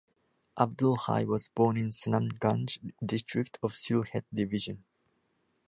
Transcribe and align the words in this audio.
Abdul 0.57 0.95
Hai 0.95 1.25
was 1.25 1.49
born 1.49 1.77
in 1.77 1.89
Sunamganj 1.89 2.79
District 3.05 3.59
of 3.61 3.73
Sylhet 3.73 4.23
Division. 4.33 4.83